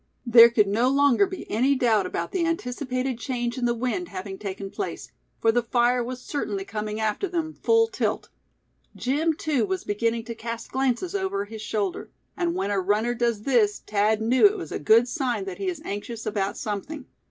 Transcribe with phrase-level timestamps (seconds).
[0.25, 4.39] There could no longer be any doubt about the anticipated change in the wind having
[4.39, 8.29] taken place; for the fire was certainly coming after them, full tilt.
[8.95, 13.43] Jim, too, was beginning to cast glances over his shoulder; and when a runner does
[13.43, 17.05] this Thad knew it was a good sign that he is anxious about something.